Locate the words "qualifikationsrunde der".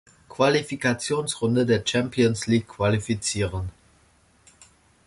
0.27-1.83